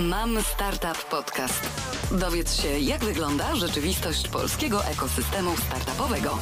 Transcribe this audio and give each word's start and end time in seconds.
Mam 0.00 0.42
Startup 0.42 1.04
Podcast. 1.10 1.62
Dowiedz 2.10 2.54
się, 2.62 2.68
jak 2.68 3.04
wygląda 3.04 3.54
rzeczywistość 3.56 4.28
polskiego 4.28 4.84
ekosystemu 4.84 5.56
startupowego. 5.56 6.38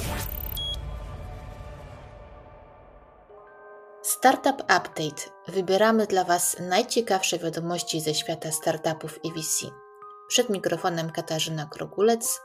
Startup 4.03 4.61
Update. 4.63 5.23
Wybieramy 5.49 6.07
dla 6.07 6.25
Was 6.25 6.57
najciekawsze 6.61 7.39
wiadomości 7.39 8.01
ze 8.01 8.15
świata 8.15 8.53
startupów 8.53 9.25
i 9.25 9.33
VC. 9.33 9.67
Przed 10.29 10.51
mikrofonem 10.51 11.11
Katarzyna 11.11 11.67
Krogulec 11.67 12.41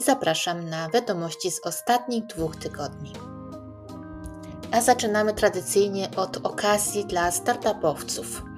i 0.00 0.04
zapraszam 0.04 0.68
na 0.68 0.88
wiadomości 0.88 1.50
z 1.50 1.60
ostatnich 1.66 2.26
dwóch 2.26 2.56
tygodni. 2.56 3.12
A 4.72 4.80
zaczynamy 4.80 5.34
tradycyjnie 5.34 6.08
od 6.16 6.36
okazji 6.36 7.04
dla 7.04 7.30
startupowców. 7.30 8.51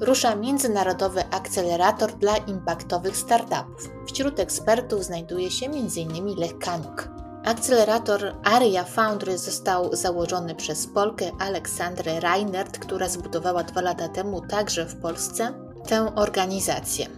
Rusza 0.00 0.34
Międzynarodowy 0.34 1.24
Akcelerator 1.30 2.12
dla 2.12 2.36
Impaktowych 2.36 3.16
Startupów. 3.16 3.90
Wśród 4.06 4.40
ekspertów 4.40 5.04
znajduje 5.04 5.50
się 5.50 5.66
m.in. 5.66 6.36
Lech 6.36 6.58
Kaniuk. 6.58 7.08
Akcelerator 7.44 8.34
Aria 8.44 8.84
Foundry 8.84 9.38
został 9.38 9.96
założony 9.96 10.54
przez 10.54 10.86
Polkę 10.86 11.30
Aleksandrę 11.38 12.20
Reinert, 12.20 12.78
która 12.78 13.08
zbudowała 13.08 13.62
dwa 13.62 13.80
lata 13.80 14.08
temu 14.08 14.40
także 14.40 14.86
w 14.86 15.00
Polsce 15.00 15.52
tę 15.88 16.14
organizację. 16.14 17.17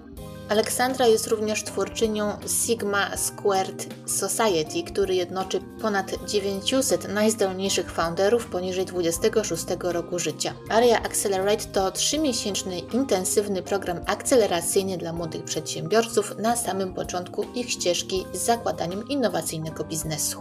Aleksandra 0.51 1.07
jest 1.07 1.27
również 1.27 1.65
twórczynią 1.65 2.37
Sigma 2.47 3.17
Squared 3.17 3.87
Society, 4.07 4.83
który 4.83 5.15
jednoczy 5.15 5.61
ponad 5.83 6.13
900 6.27 7.09
najzdolniejszych 7.09 7.91
founderów 7.93 8.47
poniżej 8.47 8.85
26 8.85 9.65
roku 9.83 10.19
życia. 10.19 10.55
Area 10.71 11.03
Accelerate 11.03 11.65
to 11.65 11.91
trzymiesięczny 11.91 12.79
intensywny 12.79 13.63
program 13.63 14.01
akceleracyjny 14.07 14.99
dla 14.99 15.13
młodych 15.13 15.45
przedsiębiorców 15.45 16.39
na 16.39 16.57
samym 16.57 16.95
początku 16.95 17.43
ich 17.55 17.71
ścieżki 17.71 18.27
z 18.33 18.39
zakładaniem 18.39 19.09
innowacyjnego 19.09 19.85
biznesu. 19.85 20.39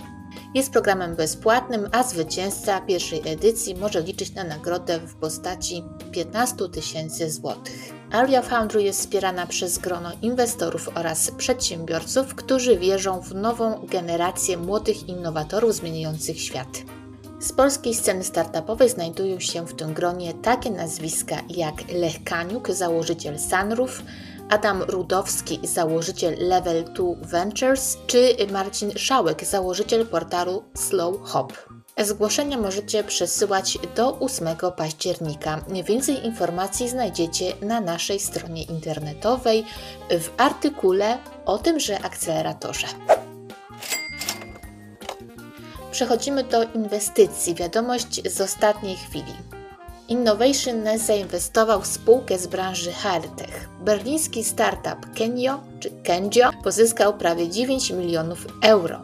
Jest 0.53 0.71
programem 0.71 1.15
bezpłatnym, 1.15 1.89
a 1.91 2.03
zwycięzca 2.03 2.81
pierwszej 2.81 3.21
edycji 3.25 3.75
może 3.75 4.01
liczyć 4.01 4.33
na 4.33 4.43
nagrodę 4.43 4.99
w 4.99 5.15
postaci 5.15 5.83
15 6.11 6.69
tysięcy 6.69 7.31
złotych. 7.31 7.93
Aria 8.11 8.41
Foundry 8.41 8.83
jest 8.83 8.99
wspierana 8.99 9.47
przez 9.47 9.77
grono 9.77 10.11
inwestorów 10.21 10.89
oraz 10.95 11.31
przedsiębiorców, 11.31 12.35
którzy 12.35 12.77
wierzą 12.77 13.21
w 13.21 13.35
nową 13.35 13.85
generację 13.87 14.57
młodych 14.57 15.09
innowatorów 15.09 15.75
zmieniających 15.75 16.41
świat. 16.41 16.67
Z 17.39 17.53
polskiej 17.53 17.93
sceny 17.93 18.23
startupowej 18.23 18.89
znajdują 18.89 19.39
się 19.39 19.67
w 19.67 19.73
tym 19.73 19.93
gronie 19.93 20.33
takie 20.33 20.71
nazwiska 20.71 21.35
jak 21.49 21.73
Lech 21.93 22.23
Kaniuk, 22.23 22.71
założyciel 22.71 23.39
Sunroof, 23.39 24.01
Adam 24.49 24.83
Rudowski, 24.83 25.59
założyciel 25.63 26.35
Level 26.39 26.83
2 26.83 27.03
Ventures, 27.21 27.97
czy 28.07 28.35
Marcin 28.51 28.91
Szałek, 28.97 29.45
założyciel 29.45 30.07
portalu 30.07 30.63
Slow 30.73 31.15
Hop. 31.23 31.53
Zgłoszenia 31.97 32.57
możecie 32.57 33.03
przesyłać 33.03 33.77
do 33.95 34.19
8 34.19 34.47
października. 34.77 35.61
Więcej 35.85 36.25
informacji 36.25 36.89
znajdziecie 36.89 37.53
na 37.61 37.81
naszej 37.81 38.19
stronie 38.19 38.63
internetowej 38.63 39.65
w 40.09 40.29
artykule 40.37 41.17
o 41.45 41.57
tymże 41.57 41.99
akceleratorze. 42.01 42.87
Przechodzimy 45.91 46.43
do 46.43 46.63
inwestycji. 46.63 47.55
Wiadomość 47.55 48.31
z 48.31 48.41
ostatniej 48.41 48.95
chwili. 48.95 49.33
Innovation 50.07 50.97
zainwestował 50.97 51.81
w 51.81 51.87
spółkę 51.87 52.37
z 52.37 52.47
branży 52.47 52.91
hardtech. 52.91 53.68
Berliński 53.79 54.43
startup 54.43 55.13
Kenio 55.15 55.59
czy 55.79 55.91
Kenjo 56.03 56.49
pozyskał 56.63 57.17
prawie 57.17 57.49
9 57.49 57.91
milionów 57.91 58.47
euro. 58.63 59.01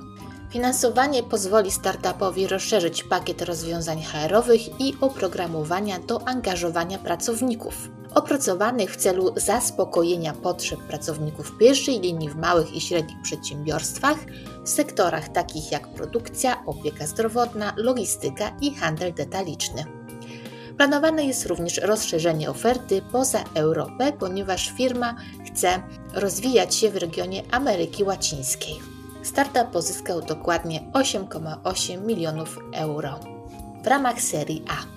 Finansowanie 0.49 1.23
pozwoli 1.23 1.71
startupowi 1.71 2.47
rozszerzyć 2.47 3.03
pakiet 3.03 3.41
rozwiązań 3.41 4.03
HR-owych 4.03 4.81
i 4.81 4.93
oprogramowania 5.01 5.99
do 5.99 6.27
angażowania 6.27 6.97
pracowników, 6.97 7.89
opracowanych 8.15 8.91
w 8.91 8.95
celu 8.95 9.33
zaspokojenia 9.35 10.33
potrzeb 10.33 10.79
pracowników 10.79 11.57
pierwszej 11.57 11.99
linii 11.99 12.29
w 12.29 12.35
małych 12.35 12.75
i 12.75 12.81
średnich 12.81 13.21
przedsiębiorstwach 13.21 14.17
w 14.63 14.69
sektorach 14.69 15.29
takich 15.29 15.71
jak 15.71 15.87
produkcja, 15.87 16.65
opieka 16.65 17.07
zdrowotna, 17.07 17.73
logistyka 17.77 18.51
i 18.61 18.75
handel 18.75 19.13
detaliczny. 19.13 20.04
Planowane 20.77 21.25
jest 21.25 21.45
również 21.45 21.77
rozszerzenie 21.77 22.49
oferty 22.49 23.01
poza 23.11 23.39
Europę, 23.53 24.11
ponieważ 24.19 24.73
firma 24.77 25.15
chce 25.47 25.81
rozwijać 26.13 26.75
się 26.75 26.89
w 26.89 26.95
regionie 26.97 27.43
Ameryki 27.51 28.03
Łacińskiej. 28.03 28.79
Startup 29.23 29.67
pozyskał 29.71 30.21
dokładnie 30.21 30.81
8,8 30.93 32.05
milionów 32.05 32.59
euro 32.73 33.19
w 33.83 33.87
ramach 33.87 34.21
serii 34.21 34.63
A. 34.67 34.95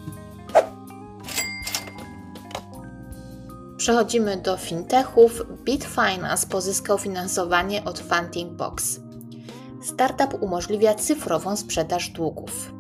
Przechodzimy 3.77 4.37
do 4.37 4.57
fintechów. 4.57 5.43
Bitfinance 5.65 6.47
pozyskał 6.47 6.99
finansowanie 6.99 7.85
od 7.85 7.99
Funding 7.99 8.53
Box. 8.53 9.01
Startup 9.83 10.43
umożliwia 10.43 10.95
cyfrową 10.95 11.57
sprzedaż 11.57 12.09
długów. 12.09 12.78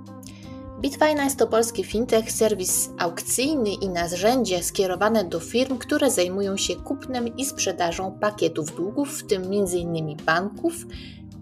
Bitfinance 0.81 1.37
to 1.37 1.47
polski 1.47 1.85
fintech, 1.85 2.33
serwis 2.33 2.91
aukcyjny 2.99 3.71
i 3.71 3.89
narzędzie 3.89 4.63
skierowane 4.63 5.25
do 5.25 5.41
firm, 5.41 5.79
które 5.79 6.11
zajmują 6.11 6.57
się 6.57 6.77
kupnem 6.77 7.37
i 7.37 7.45
sprzedażą 7.45 8.19
pakietów 8.21 8.77
długów, 8.77 9.09
w 9.09 9.27
tym 9.27 9.43
m.in. 9.43 10.17
banków, 10.17 10.75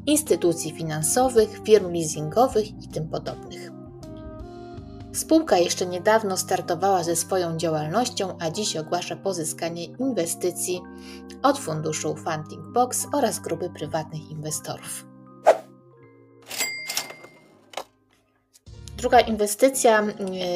instytucji 0.07 0.71
finansowych, 0.71 1.61
firm 1.65 1.93
leasingowych 1.93 2.85
i 2.85 2.89
tym 2.89 3.09
podobnych. 3.09 3.71
Spółka 5.13 5.59
jeszcze 5.59 5.87
niedawno 5.87 6.37
startowała 6.37 7.05
ze 7.05 7.17
swoją 7.17 7.57
działalnością, 7.57 8.39
a 8.41 8.51
dziś 8.51 8.77
ogłasza 8.77 9.17
pozyskanie 9.17 9.85
inwestycji 9.85 10.83
od 11.43 11.59
funduszu 11.59 12.17
Funding 12.17 12.73
Box 12.73 13.07
oraz 13.13 13.41
grupy 13.41 13.71
prywatnych 13.71 14.31
inwestorów. 14.31 15.16
Druga 18.97 19.21
inwestycja 19.21 19.99
mm, 19.99 20.15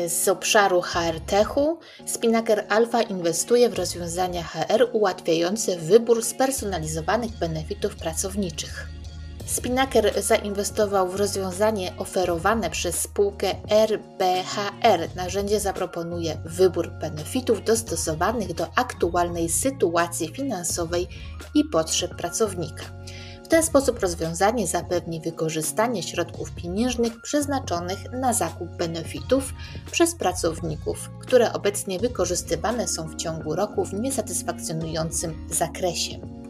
z 0.08 0.28
obszaru 0.28 0.80
HR-Techu. 0.80 1.78
Spinnaker 2.06 2.66
Alpha 2.68 3.02
inwestuje 3.02 3.68
w 3.68 3.74
rozwiązania 3.74 4.42
HR 4.42 4.88
ułatwiające 4.92 5.76
wybór 5.76 6.24
spersonalizowanych 6.24 7.30
benefitów 7.30 7.96
pracowniczych. 7.96 8.88
Spinnaker 9.46 10.22
zainwestował 10.22 11.08
w 11.08 11.14
rozwiązanie 11.14 11.92
oferowane 11.98 12.70
przez 12.70 13.00
spółkę 13.00 13.54
RBHR. 13.70 15.08
Narzędzie 15.16 15.60
zaproponuje 15.60 16.38
wybór 16.44 16.90
benefitów 16.90 17.64
dostosowanych 17.64 18.54
do 18.54 18.66
aktualnej 18.76 19.48
sytuacji 19.48 20.28
finansowej 20.28 21.08
i 21.54 21.64
potrzeb 21.64 22.16
pracownika. 22.16 22.84
Ten 23.50 23.62
sposób 23.62 24.00
rozwiązanie 24.00 24.66
zapewni 24.66 25.21
wykorzystanie 25.21 26.03
środków 26.03 26.50
pieniężnych 26.50 27.21
przeznaczonych 27.22 27.99
na 28.12 28.33
zakup 28.33 28.69
benefitów 28.69 29.53
przez 29.91 30.15
pracowników, 30.15 31.11
które 31.21 31.53
obecnie 31.53 31.99
wykorzystywane 31.99 32.88
są 32.88 33.09
w 33.09 33.16
ciągu 33.16 33.56
roku 33.56 33.84
w 33.84 33.93
niesatysfakcjonującym 33.93 35.49
zakresie 35.50 36.41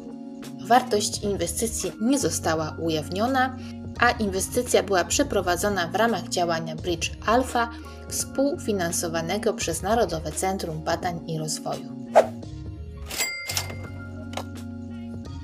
wartość 0.71 1.23
inwestycji 1.23 1.93
nie 2.01 2.19
została 2.19 2.77
ujawniona, 2.79 3.57
a 3.99 4.11
inwestycja 4.11 4.83
była 4.83 5.05
przeprowadzona 5.05 5.89
w 5.89 5.95
ramach 5.95 6.29
działania 6.29 6.77
Bridge 6.77 7.11
Alpha 7.27 7.71
współfinansowanego 8.09 9.53
przez 9.55 9.83
Narodowe 9.83 10.33
Centrum 10.33 10.83
Badań 10.83 11.21
i 11.31 11.39
Rozwoju. 11.39 12.00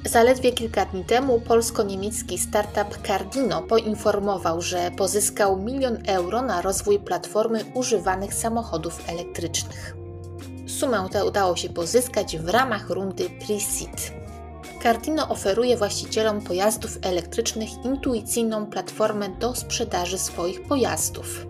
Zaledwie 0.09 0.53
kilka 0.53 0.85
dni 0.85 1.05
temu 1.05 1.41
polsko-niemiecki 1.41 2.39
startup 2.39 3.07
Cardino 3.07 3.63
poinformował, 3.63 4.63
że 4.63 4.91
pozyskał 4.91 5.57
milion 5.57 5.99
euro 6.07 6.43
na 6.43 6.63
rozwój 6.63 6.99
platformy 6.99 7.65
używanych 7.75 8.35
samochodów 8.35 9.09
elektrycznych. 9.09 9.97
Sumę 10.67 11.09
tę 11.13 11.25
udało 11.25 11.57
się 11.57 11.69
pozyskać 11.69 12.39
w 12.39 12.49
ramach 12.49 12.91
rundy 12.91 13.25
Pre-Seed. 13.25 14.11
Cardino 14.83 15.29
oferuje 15.29 15.77
właścicielom 15.77 16.41
pojazdów 16.41 16.99
elektrycznych 17.03 17.85
intuicyjną 17.85 18.67
platformę 18.67 19.29
do 19.29 19.55
sprzedaży 19.55 20.19
swoich 20.19 20.63
pojazdów. 20.63 21.47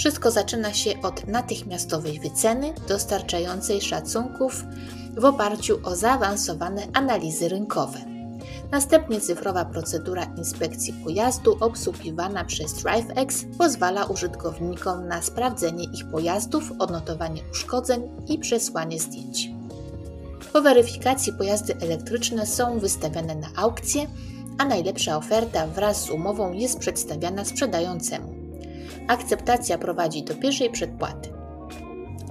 Wszystko 0.00 0.30
zaczyna 0.30 0.72
się 0.74 1.02
od 1.02 1.26
natychmiastowej 1.28 2.20
wyceny 2.20 2.72
dostarczającej 2.88 3.80
szacunków 3.80 4.64
w 5.16 5.24
oparciu 5.24 5.78
o 5.84 5.96
zaawansowane 5.96 6.82
analizy 6.92 7.48
rynkowe. 7.48 7.98
Następnie 8.70 9.20
cyfrowa 9.20 9.64
procedura 9.64 10.24
inspekcji 10.38 10.92
pojazdu 10.92 11.56
obsługiwana 11.60 12.44
przez 12.44 12.74
DriveX 12.74 13.44
pozwala 13.58 14.04
użytkownikom 14.04 15.08
na 15.08 15.22
sprawdzenie 15.22 15.84
ich 15.84 16.10
pojazdów, 16.10 16.72
odnotowanie 16.78 17.42
uszkodzeń 17.52 18.02
i 18.28 18.38
przesłanie 18.38 19.00
zdjęć. 19.00 19.50
Po 20.52 20.62
weryfikacji 20.62 21.32
pojazdy 21.32 21.74
elektryczne 21.80 22.46
są 22.46 22.78
wystawiane 22.78 23.34
na 23.34 23.48
aukcję, 23.56 24.06
a 24.58 24.64
najlepsza 24.64 25.16
oferta 25.16 25.66
wraz 25.66 26.04
z 26.04 26.10
umową 26.10 26.52
jest 26.52 26.78
przedstawiana 26.78 27.44
sprzedającemu. 27.44 28.39
Akceptacja 29.10 29.78
prowadzi 29.78 30.22
do 30.22 30.34
pierwszej 30.34 30.70
przedpłaty. 30.70 31.32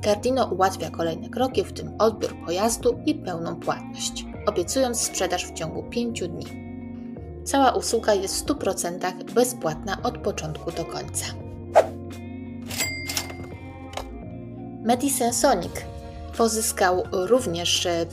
Cardino 0.04 0.46
ułatwia 0.46 0.90
kolejne 0.90 1.30
kroki, 1.30 1.64
w 1.64 1.74
tym 1.74 1.92
odbiór 2.00 2.36
pojazdu 2.46 3.00
i 3.06 3.16
pełną 3.16 3.56
płatność, 3.56 4.26
obiecując 4.46 5.02
sprzedaż 5.02 5.46
w 5.46 5.54
ciągu 5.54 5.84
5 5.84 6.22
dni. 6.22 6.46
Cała 7.44 7.72
usługa 7.72 8.14
jest 8.14 8.36
w 8.36 8.46
100% 8.46 9.32
bezpłatna 9.34 9.98
od 10.04 10.18
początku 10.18 10.72
do 10.72 10.86
końca. 10.86 11.26
Medicine 14.84 15.34
Sonic 15.34 15.74
pozyskał 16.38 17.04
również 17.12 17.86
e, 17.86 18.06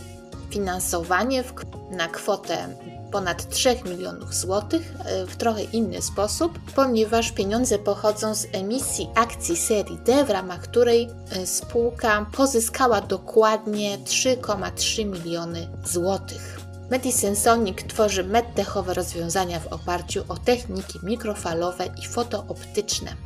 finansowanie 0.51 1.45
na 1.91 2.09
kwotę 2.09 2.69
ponad 3.13 3.49
3 3.49 3.77
milionów 3.85 4.35
złotych 4.35 4.95
e, 5.05 5.27
w 5.27 5.37
trochę 5.37 5.63
inny 5.63 6.03
sposób, 6.03 6.59
ponieważ 6.75 7.33
pieniądze 7.33 7.79
pochodzą 7.79 8.35
z 8.35 8.47
emisji 8.53 9.09
akcji 9.15 9.57
serii 9.57 9.99
D, 10.05 10.25
w 10.25 10.31
ramach 10.31 10.61
której 10.61 11.09
e, 11.31 11.47
spółka 11.47 12.27
pozyskała 12.33 13.01
dokładnie 13.01 13.99
3,3 13.99 15.05
miliony 15.07 15.69
złotych. 15.85 16.61
Medicine 16.91 17.37
Sonic 17.37 17.79
tworzy 17.89 18.25
medtechowe 18.25 18.95
rozwiązania 18.95 19.61
w 19.61 19.67
oparciu 19.67 20.25
o 20.29 20.37
techniki 20.37 20.99
mikrofalowe 21.03 21.87
i 22.03 22.07
fotooptyczne. 22.07 23.17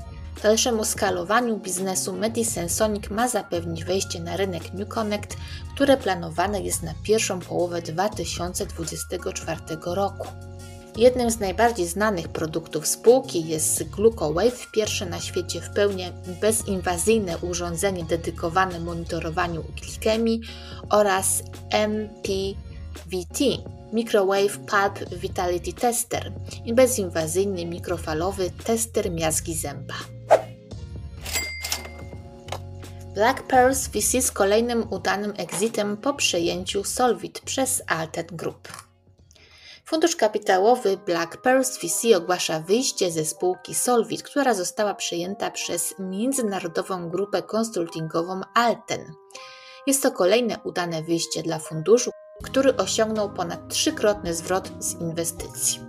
Dalszemu 0.43 0.85
skalowaniu 0.85 1.57
biznesu 1.57 2.13
Medicine 2.13 2.69
Sonic 2.69 3.11
ma 3.11 3.29
zapewnić 3.29 3.85
wejście 3.85 4.21
na 4.21 4.37
rynek 4.37 4.75
New 4.75 4.89
Connect, 4.89 5.37
które 5.75 5.97
planowane 5.97 6.61
jest 6.61 6.83
na 6.83 6.95
pierwszą 7.03 7.41
połowę 7.41 7.83
2024 7.83 9.61
roku. 9.85 10.29
Jednym 10.97 11.31
z 11.31 11.41
najbardziej 11.41 11.87
znanych 11.87 12.29
produktów 12.29 12.87
spółki 12.87 13.49
jest 13.49 13.83
GlucoWave, 13.83 14.71
pierwsze 14.73 15.07
na 15.07 15.21
świecie 15.21 15.61
w 15.61 15.71
pełni 15.71 16.05
bezinwazyjne 16.41 17.39
urządzenie 17.39 18.05
dedykowane 18.05 18.81
monitorowaniu 18.81 19.65
glikemii 19.83 20.41
oraz 20.91 21.43
MPVT, 21.71 23.45
Microwave 23.93 24.59
Pulp 24.59 25.21
Vitality 25.21 25.73
Tester 25.73 26.33
i 26.65 26.75
bezinwazyjny 26.75 27.67
mikrofalowy 27.67 28.51
tester 28.65 29.11
miazgi 29.11 29.55
zęba. 29.55 29.95
Black 33.21 33.43
Pearls 33.43 33.89
VC 33.89 34.23
z 34.23 34.33
kolejnym 34.33 34.87
udanym 34.91 35.33
exitem 35.37 35.97
po 35.97 36.15
przejęciu 36.15 36.85
Solvit 36.85 37.41
przez 37.41 37.83
Alted 37.87 38.33
Group. 38.33 38.69
Fundusz 39.85 40.17
kapitałowy 40.17 40.97
Black 41.07 41.37
Pearls 41.37 41.79
VC 41.79 42.17
ogłasza 42.17 42.61
wyjście 42.61 43.11
ze 43.11 43.25
spółki 43.25 43.75
Solvit, 43.75 44.23
która 44.23 44.55
została 44.55 44.95
przejęta 44.95 45.51
przez 45.51 45.95
międzynarodową 45.99 47.09
grupę 47.09 47.43
konsultingową 47.43 48.41
Alten. 48.55 49.13
Jest 49.87 50.03
to 50.03 50.11
kolejne 50.11 50.59
udane 50.65 51.03
wyjście 51.03 51.43
dla 51.43 51.59
funduszu, 51.59 52.11
który 52.43 52.77
osiągnął 52.77 53.33
ponad 53.33 53.69
trzykrotny 53.69 54.35
zwrot 54.35 54.71
z 54.79 55.01
inwestycji. 55.01 55.81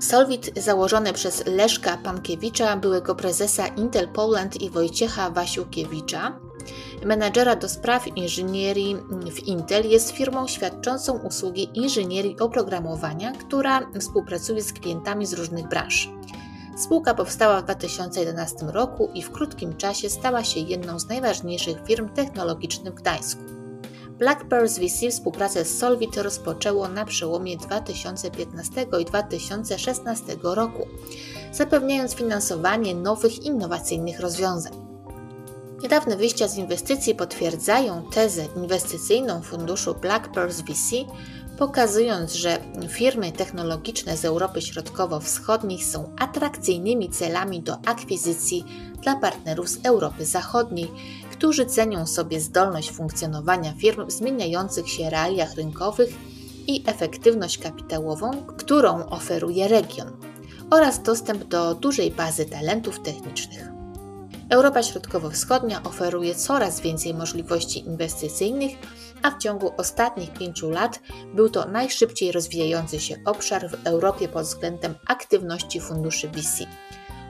Solvit 0.00 0.58
założony 0.58 1.12
przez 1.12 1.46
Leszka 1.46 1.98
Pankiewicza, 2.04 2.76
byłego 2.76 3.14
prezesa 3.14 3.66
Intel 3.66 4.08
Poland 4.08 4.60
i 4.60 4.70
Wojciecha 4.70 5.30
Wasiukiewicza, 5.30 6.49
menadżera 7.04 7.56
do 7.56 7.68
spraw 7.68 8.16
inżynierii 8.16 8.96
w 9.30 9.38
Intel, 9.38 9.90
jest 9.90 10.10
firmą 10.10 10.46
świadczącą 10.46 11.18
usługi 11.18 11.70
inżynierii 11.74 12.38
oprogramowania, 12.40 13.32
która 13.32 13.90
współpracuje 14.00 14.62
z 14.62 14.72
klientami 14.72 15.26
z 15.26 15.32
różnych 15.32 15.68
branż. 15.68 16.08
Spółka 16.76 17.14
powstała 17.14 17.60
w 17.60 17.64
2011 17.64 18.66
roku 18.66 19.08
i 19.14 19.22
w 19.22 19.30
krótkim 19.30 19.76
czasie 19.76 20.10
stała 20.10 20.44
się 20.44 20.60
jedną 20.60 20.98
z 20.98 21.08
najważniejszych 21.08 21.76
firm 21.86 22.08
technologicznych 22.08 22.94
w 22.94 22.96
Gdańsku. 22.96 23.42
Black 24.18 24.44
Pearls 24.44 24.78
VC 24.78 25.10
współpracę 25.10 25.64
z 25.64 25.78
Solvit 25.78 26.16
rozpoczęło 26.16 26.88
na 26.88 27.04
przełomie 27.04 27.56
2015 27.56 28.86
i 29.00 29.04
2016 29.04 30.36
roku, 30.42 30.86
zapewniając 31.52 32.14
finansowanie 32.14 32.94
nowych 32.94 33.44
innowacyjnych 33.44 34.20
rozwiązań. 34.20 34.89
Niedawne 35.82 36.16
wyjścia 36.16 36.48
z 36.48 36.56
inwestycji 36.56 37.14
potwierdzają 37.14 38.02
tezę 38.12 38.46
inwestycyjną 38.56 39.42
funduszu 39.42 39.94
Black 39.94 40.28
Pearls 40.28 40.60
VC, 40.60 40.96
pokazując, 41.58 42.34
że 42.34 42.58
firmy 42.88 43.32
technologiczne 43.32 44.16
z 44.16 44.24
Europy 44.24 44.62
Środkowo-Wschodniej 44.62 45.82
są 45.82 46.14
atrakcyjnymi 46.18 47.10
celami 47.10 47.62
do 47.62 47.76
akwizycji 47.86 48.64
dla 49.02 49.16
partnerów 49.16 49.68
z 49.68 49.86
Europy 49.86 50.26
Zachodniej, 50.26 50.90
którzy 51.32 51.66
cenią 51.66 52.06
sobie 52.06 52.40
zdolność 52.40 52.90
funkcjonowania 52.90 53.72
firm 53.72 54.06
w 54.06 54.12
zmieniających 54.12 54.90
się 54.90 55.10
realiach 55.10 55.54
rynkowych 55.54 56.10
i 56.66 56.82
efektywność 56.86 57.58
kapitałową, 57.58 58.30
którą 58.46 59.06
oferuje 59.06 59.68
region, 59.68 60.16
oraz 60.70 61.02
dostęp 61.02 61.44
do 61.44 61.74
dużej 61.74 62.10
bazy 62.10 62.44
talentów 62.44 63.00
technicznych. 63.00 63.79
Europa 64.50 64.82
Środkowo-Wschodnia 64.82 65.82
oferuje 65.82 66.34
coraz 66.34 66.80
więcej 66.80 67.14
możliwości 67.14 67.78
inwestycyjnych, 67.86 68.72
a 69.22 69.30
w 69.30 69.38
ciągu 69.38 69.72
ostatnich 69.76 70.32
pięciu 70.32 70.70
lat 70.70 71.00
był 71.34 71.50
to 71.50 71.64
najszybciej 71.68 72.32
rozwijający 72.32 73.00
się 73.00 73.16
obszar 73.24 73.70
w 73.70 73.86
Europie 73.86 74.28
pod 74.28 74.42
względem 74.42 74.94
aktywności 75.06 75.80
funduszy 75.80 76.28
VC. 76.28 76.64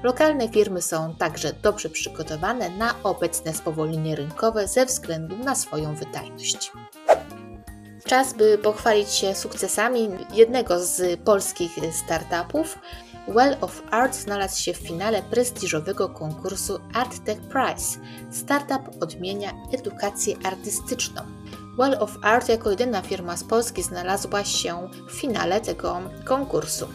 Lokalne 0.03 0.49
firmy 0.49 0.83
są 0.83 1.15
także 1.19 1.53
dobrze 1.63 1.89
przygotowane 1.89 2.71
na 2.71 2.95
obecne 3.03 3.55
spowolnienie 3.55 4.17
rynkowe 4.17 4.69
ze 4.69 4.87
względu 4.87 5.37
na 5.37 5.55
swoją 5.55 5.95
wydajność. 5.95 6.73
Czas, 8.07 8.35
by 8.35 8.59
pochwalić 8.59 9.11
się 9.11 9.35
sukcesami 9.35 10.09
jednego 10.35 10.85
z 10.85 11.21
polskich 11.21 11.73
startupów. 11.93 12.79
Well 13.29 13.57
of 13.61 13.83
Art 13.91 14.17
znalazł 14.17 14.63
się 14.63 14.73
w 14.73 14.77
finale 14.77 15.23
prestiżowego 15.23 16.09
konkursu 16.09 16.79
Art 16.95 17.25
Tech 17.25 17.41
Prize. 17.41 17.99
Startup 18.31 19.03
odmienia 19.03 19.53
edukację 19.73 20.37
artystyczną. 20.45 21.23
Well 21.79 21.97
of 22.01 22.19
Art 22.23 22.49
jako 22.49 22.71
jedyna 22.71 23.03
firma 23.03 23.37
z 23.37 23.45
Polski 23.45 23.83
znalazła 23.83 24.45
się 24.45 24.89
w 25.09 25.13
finale 25.13 25.61
tego 25.61 26.01
konkursu. 26.25 26.89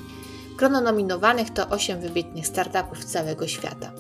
Grono 0.57 0.81
nominowanych 0.81 1.49
to 1.49 1.69
8 1.69 2.01
wybitnych 2.01 2.47
startupów 2.47 3.03
z 3.03 3.05
całego 3.05 3.47
świata. 3.47 3.91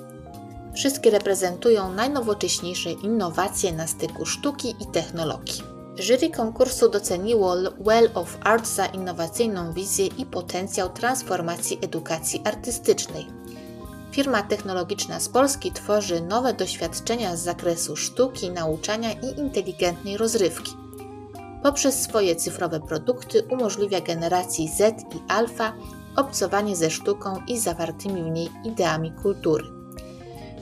Wszystkie 0.75 1.09
reprezentują 1.11 1.91
najnowocześniejsze 1.91 2.91
innowacje 2.91 3.73
na 3.73 3.87
styku 3.87 4.25
sztuki 4.25 4.75
i 4.79 4.85
technologii. 4.91 5.74
Jury 5.97 6.29
konkursu 6.29 6.89
doceniło 6.89 7.55
Well 7.79 8.09
of 8.13 8.37
Art 8.43 8.67
za 8.67 8.85
innowacyjną 8.85 9.73
wizję 9.73 10.05
i 10.05 10.25
potencjał 10.25 10.89
transformacji 10.89 11.79
edukacji 11.81 12.41
artystycznej. 12.43 13.27
Firma 14.11 14.43
technologiczna 14.43 15.19
z 15.19 15.29
Polski 15.29 15.71
tworzy 15.71 16.21
nowe 16.21 16.53
doświadczenia 16.53 17.35
z 17.35 17.43
zakresu 17.43 17.95
sztuki, 17.95 18.51
nauczania 18.51 19.11
i 19.11 19.39
inteligentnej 19.39 20.17
rozrywki. 20.17 20.71
Poprzez 21.63 22.01
swoje 22.01 22.35
cyfrowe 22.35 22.79
produkty 22.79 23.43
umożliwia 23.43 24.01
generacji 24.01 24.67
Z 24.67 25.01
i 25.01 25.19
alfa 25.27 25.73
obcowanie 26.15 26.75
ze 26.75 26.89
sztuką 26.89 27.41
i 27.47 27.59
zawartymi 27.59 28.23
w 28.23 28.31
niej 28.31 28.49
ideami 28.63 29.11
kultury. 29.11 29.63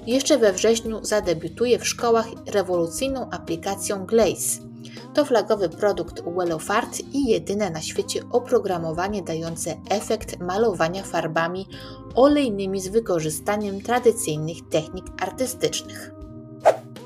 Jeszcze 0.07 0.37
we 0.37 0.53
wrześniu 0.53 1.05
zadebiutuje 1.05 1.79
w 1.79 1.87
szkołach 1.87 2.27
rewolucyjną 2.45 3.29
aplikacją 3.29 4.05
Glaze 4.05 4.72
to 5.13 5.25
flagowy 5.25 5.69
produkt 5.69 6.23
Wellofart 6.37 6.99
i 7.13 7.25
jedyne 7.25 7.69
na 7.69 7.81
świecie 7.81 8.21
oprogramowanie 8.31 9.21
dające 9.21 9.75
efekt 9.89 10.39
malowania 10.39 11.03
farbami 11.03 11.67
olejnymi 12.15 12.81
z 12.81 12.87
wykorzystaniem 12.87 13.81
tradycyjnych 13.81 14.57
technik 14.69 15.05
artystycznych. 15.21 16.11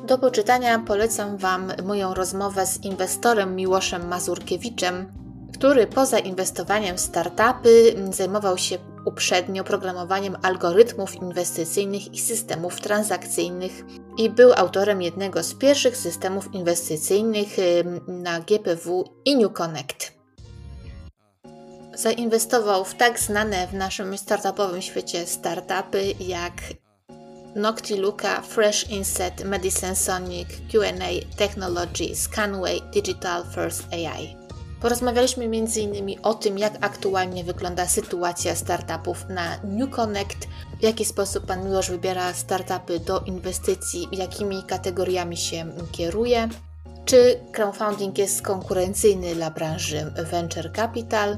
Do 0.08 0.18
poczytania 0.18 0.80
polecam 0.80 1.38
Wam 1.38 1.72
moją 1.84 2.14
rozmowę 2.14 2.66
z 2.66 2.84
inwestorem 2.84 3.56
Miłoszem 3.56 4.08
Mazurkiewiczem, 4.08 5.06
który 5.54 5.88
poza 5.88 6.20
inwestowaniem 6.20 6.98
w 6.98 7.02
startupy 7.02 7.96
zajmował 8.12 8.58
się 8.58 8.78
uprzednio 9.06 9.64
programowaniem 9.64 10.38
algorytmów 10.42 11.16
inwestycyjnych 11.16 12.14
i 12.14 12.20
systemów 12.20 12.82
transakcyjnych 12.82 13.84
i 14.17 14.29
był 14.29 14.53
autorem 14.53 15.01
jednego 15.01 15.43
z 15.43 15.53
pierwszych 15.53 15.97
systemów 15.97 16.53
inwestycyjnych 16.53 17.47
na 18.07 18.39
GPW 18.39 19.03
i 19.25 19.36
New 19.36 19.53
Connect. 19.53 20.12
Zainwestował 21.93 22.86
w 22.86 22.95
tak 22.95 23.19
znane 23.19 23.67
w 23.67 23.74
naszym 23.74 24.17
startupowym 24.17 24.81
świecie 24.81 25.25
startupy 25.25 26.13
jak 26.19 26.53
Noctiluca, 27.55 28.41
Fresh 28.41 28.89
Inset, 28.89 29.45
Medicine 29.45 29.95
Sonic, 29.95 30.47
Q&A 30.71 31.36
Technology, 31.38 32.15
Scanway, 32.15 32.81
Digital 32.93 33.43
First 33.55 33.83
AI. 33.93 34.47
Porozmawialiśmy 34.81 35.43
m.in. 35.46 36.19
o 36.24 36.34
tym, 36.34 36.57
jak 36.57 36.74
aktualnie 36.81 37.43
wygląda 37.43 37.88
sytuacja 37.88 38.55
startupów 38.55 39.25
na 39.29 39.57
New 39.63 39.89
Connect, 39.89 40.48
w 40.79 40.84
jaki 40.84 41.05
sposób 41.05 41.46
Pan 41.46 41.65
Miłosz 41.65 41.89
wybiera 41.89 42.34
startupy 42.34 43.00
do 43.00 43.19
inwestycji, 43.19 44.07
jakimi 44.12 44.63
kategoriami 44.63 45.38
się 45.38 45.72
kieruje, 45.91 46.50
czy 47.05 47.39
crowdfunding 47.51 48.17
jest 48.17 48.41
konkurencyjny 48.41 49.36
dla 49.36 49.51
branży 49.51 50.12
venture 50.31 50.72
capital 50.75 51.38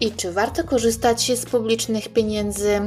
i 0.00 0.12
czy 0.12 0.32
warto 0.32 0.64
korzystać 0.64 1.32
z 1.38 1.46
publicznych 1.46 2.12
pieniędzy 2.12 2.80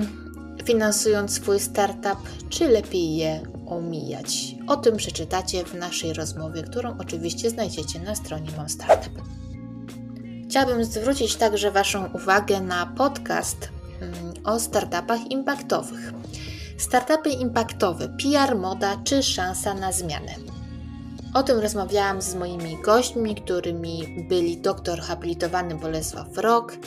finansując 0.65 1.35
swój 1.35 1.59
startup, 1.59 2.17
czy 2.49 2.67
lepiej 2.67 3.15
je 3.15 3.41
omijać. 3.67 4.55
O 4.67 4.77
tym 4.77 4.97
przeczytacie 4.97 5.65
w 5.65 5.73
naszej 5.73 6.13
rozmowie, 6.13 6.63
którą 6.63 6.97
oczywiście 6.99 7.49
znajdziecie 7.49 7.99
na 7.99 8.15
stronie 8.15 8.51
Mam 8.57 8.69
Startup. 8.69 9.40
Chciałabym 10.51 10.85
zwrócić 10.85 11.35
także 11.35 11.71
Waszą 11.71 12.09
uwagę 12.13 12.61
na 12.61 12.85
podcast 12.85 13.69
mm, 14.01 14.33
o 14.43 14.59
startupach 14.59 15.31
impaktowych. 15.31 16.13
Startupy 16.77 17.29
impaktowe, 17.29 18.09
PR, 18.09 18.55
moda 18.55 18.97
czy 19.03 19.23
szansa 19.23 19.73
na 19.73 19.91
zmianę. 19.91 20.35
O 21.33 21.43
tym 21.43 21.59
rozmawiałam 21.59 22.21
z 22.21 22.35
moimi 22.35 22.77
gośćmi, 22.85 23.35
którymi 23.35 24.25
byli 24.29 24.57
doktor 24.57 24.99
habilitowany 24.99 25.75
Bolesław 25.75 26.37
Rok, 26.37 26.77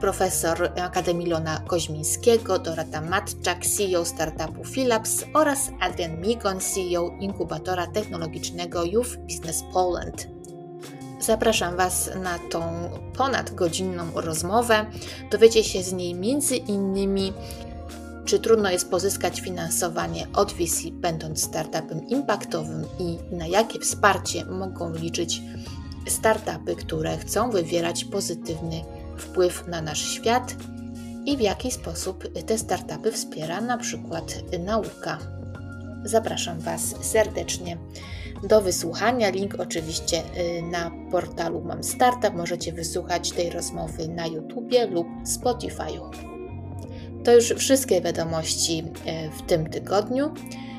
profesor 0.00 0.72
Akademii 0.80 1.26
Lona 1.26 1.60
Koźmińskiego, 1.66 2.58
Dorota 2.58 3.00
Matczak, 3.00 3.66
CEO 3.66 4.04
startupu 4.04 4.64
Philips 4.64 5.24
oraz 5.34 5.70
Adrian 5.80 6.20
Migon, 6.20 6.60
CEO 6.60 7.10
inkubatora 7.20 7.86
technologicznego 7.86 8.84
Youth 8.84 9.16
Business 9.16 9.64
Poland. 9.72 10.41
Zapraszam 11.22 11.76
Was 11.76 12.10
na 12.22 12.38
tą 12.38 12.90
ponadgodzinną 13.16 14.04
rozmowę. 14.14 14.86
Dowiecie 15.30 15.64
się 15.64 15.82
z 15.82 15.92
niej 15.92 16.14
między 16.14 16.56
innymi 16.56 17.32
czy 18.24 18.38
trudno 18.38 18.70
jest 18.70 18.90
pozyskać 18.90 19.40
finansowanie 19.40 20.26
od 20.34 20.52
VC, 20.52 20.90
będąc 20.92 21.42
startupem 21.42 22.08
impaktowym 22.08 22.84
i 22.98 23.34
na 23.36 23.46
jakie 23.46 23.78
wsparcie 23.78 24.44
mogą 24.44 24.94
liczyć 24.94 25.42
startupy, 26.08 26.76
które 26.76 27.18
chcą 27.18 27.50
wywierać 27.50 28.04
pozytywny 28.04 28.84
wpływ 29.16 29.68
na 29.68 29.82
nasz 29.82 30.02
świat 30.02 30.54
i 31.26 31.36
w 31.36 31.40
jaki 31.40 31.70
sposób 31.70 32.24
te 32.46 32.58
startupy 32.58 33.12
wspiera 33.12 33.60
na 33.60 33.78
przykład 33.78 34.34
nauka. 34.58 35.41
Zapraszam 36.04 36.60
Was 36.60 36.94
serdecznie 37.00 37.76
do 38.42 38.60
wysłuchania. 38.60 39.30
Link 39.30 39.54
oczywiście 39.60 40.18
y, 40.18 40.62
na 40.62 40.90
portalu 41.10 41.60
Mam 41.60 41.84
Startup. 41.84 42.34
Możecie 42.34 42.72
wysłuchać 42.72 43.30
tej 43.30 43.50
rozmowy 43.50 44.08
na 44.08 44.26
YouTubie 44.26 44.86
lub 44.86 45.06
Spotify'u. 45.24 46.10
To 47.24 47.34
już 47.34 47.44
wszystkie 47.44 48.00
wiadomości 48.00 48.84
e, 49.06 49.30
w 49.30 49.42
tym 49.42 49.70
tygodniu. 49.70 50.34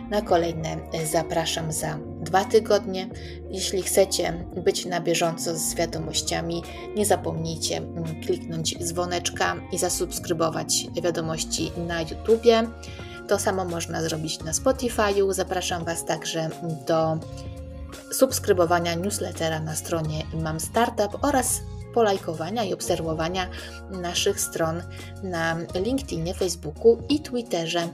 Na 0.09 0.21
kolejne 0.21 0.69
e, 0.93 1.05
zapraszam 1.05 1.71
za 1.71 1.99
dwa 2.21 2.45
tygodnie. 2.45 3.09
Jeśli 3.49 3.81
chcecie 3.81 4.45
być 4.63 4.85
na 4.85 5.01
bieżąco 5.01 5.57
z 5.57 5.75
wiadomościami, 5.75 6.63
nie 6.95 7.05
zapomnijcie 7.05 7.77
mm, 7.77 8.21
kliknąć 8.21 8.77
dzwoneczka 8.83 9.55
i 9.71 9.77
zasubskrybować 9.77 10.87
wiadomości 11.03 11.71
na 11.87 12.01
YouTubie. 12.01 12.67
To 13.27 13.39
samo 13.39 13.65
można 13.65 14.03
zrobić 14.03 14.39
na 14.39 14.51
Spotify'u. 14.51 15.33
Zapraszam 15.33 15.85
Was 15.85 16.05
także 16.05 16.49
do 16.87 17.17
subskrybowania 18.11 18.95
newslettera 18.95 19.59
na 19.59 19.75
stronie 19.75 20.23
Mam 20.33 20.59
Startup 20.59 21.17
oraz 21.21 21.61
polajkowania 21.93 22.63
i 22.63 22.73
obserwowania 22.73 23.49
naszych 23.89 24.39
stron 24.39 24.83
na 25.23 25.57
LinkedInie, 25.75 26.33
Facebooku 26.33 26.97
i 27.09 27.19
Twitterze. 27.19 27.89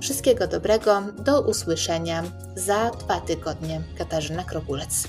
Wszystkiego 0.00 0.46
dobrego, 0.46 1.02
do 1.18 1.42
usłyszenia 1.42 2.22
za 2.56 2.90
dwa 2.90 3.20
tygodnie. 3.20 3.80
Katarzyna 3.98 4.44
Krokulec. 4.44 5.08